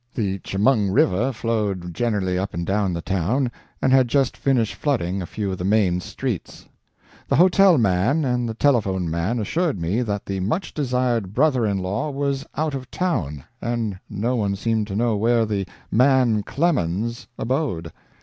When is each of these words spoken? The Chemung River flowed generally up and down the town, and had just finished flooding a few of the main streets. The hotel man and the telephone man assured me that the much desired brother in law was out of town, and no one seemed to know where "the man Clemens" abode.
The 0.15 0.39
Chemung 0.39 0.89
River 0.89 1.31
flowed 1.31 1.93
generally 1.93 2.35
up 2.35 2.55
and 2.55 2.65
down 2.65 2.91
the 2.91 3.03
town, 3.03 3.51
and 3.83 3.93
had 3.93 4.07
just 4.07 4.35
finished 4.35 4.73
flooding 4.73 5.21
a 5.21 5.27
few 5.27 5.51
of 5.51 5.59
the 5.59 5.63
main 5.63 5.99
streets. 5.99 6.67
The 7.27 7.35
hotel 7.35 7.77
man 7.77 8.25
and 8.25 8.49
the 8.49 8.55
telephone 8.55 9.11
man 9.11 9.37
assured 9.37 9.79
me 9.79 10.01
that 10.01 10.25
the 10.25 10.39
much 10.39 10.73
desired 10.73 11.35
brother 11.35 11.67
in 11.67 11.77
law 11.77 12.09
was 12.09 12.43
out 12.55 12.73
of 12.73 12.89
town, 12.89 13.43
and 13.61 13.99
no 14.09 14.35
one 14.35 14.55
seemed 14.55 14.87
to 14.87 14.95
know 14.95 15.15
where 15.15 15.45
"the 15.45 15.67
man 15.91 16.41
Clemens" 16.41 17.27
abode. 17.37 17.93